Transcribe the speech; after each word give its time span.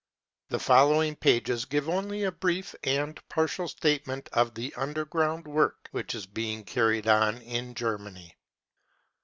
The 0.49 0.57
following 0.57 1.15
pages 1.15 1.65
give 1.65 1.87
only 1.87 2.23
a 2.23 2.31
brief 2.31 2.73
and 2.83 3.21
partial 3.29 3.67
state 3.67 4.07
ment 4.07 4.29
of 4.33 4.55
the" 4.55 4.73
underground 4.75 5.43
55 5.43 5.53
work 5.55 5.87
which 5.91 6.15
is 6.15 6.25
being 6.25 6.63
carried 6.63 7.07
on 7.07 7.39
in 7.43 7.75
Germany. 7.75 8.35